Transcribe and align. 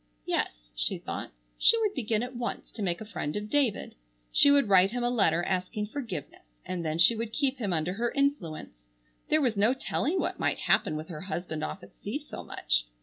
Yes, 0.25 0.71
she 0.73 0.97
thought, 0.97 1.31
she 1.59 1.79
would 1.79 1.93
begin 1.93 2.23
at 2.23 2.35
once 2.35 2.71
to 2.71 2.81
make 2.81 3.01
a 3.01 3.05
friend 3.05 3.35
of 3.35 3.51
David. 3.51 3.93
She 4.31 4.49
would 4.49 4.67
write 4.67 4.89
him 4.89 5.03
a 5.03 5.11
letter 5.11 5.43
asking 5.43 5.89
forgiveness, 5.93 6.41
and 6.65 6.83
then 6.83 6.97
she 6.97 7.15
would 7.15 7.31
keep 7.31 7.59
him 7.59 7.71
under 7.71 7.93
her 7.93 8.09
influence. 8.09 8.87
There 9.29 9.41
was 9.41 9.55
no 9.55 9.75
telling 9.75 10.19
what 10.19 10.39
might 10.39 10.57
happen 10.57 10.95
with 10.95 11.09
her 11.09 11.21
husband 11.21 11.63
off 11.63 11.83
at 11.83 11.93
sea 12.01 12.17
so 12.17 12.43
much. 12.43 12.85